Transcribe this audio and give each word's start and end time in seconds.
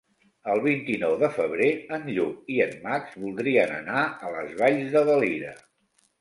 El 0.51 0.59
vint-i-nou 0.61 1.11
de 1.23 1.27
febrer 1.35 1.67
en 1.97 2.07
Lluc 2.15 2.49
i 2.55 2.57
en 2.65 2.73
Max 2.87 3.13
voldrien 3.27 3.75
anar 3.77 4.01
a 4.07 4.33
les 4.39 4.57
Valls 4.63 4.91
de 4.97 5.05
Valira. 5.13 5.55